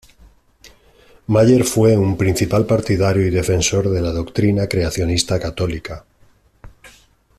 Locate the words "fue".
1.63-1.95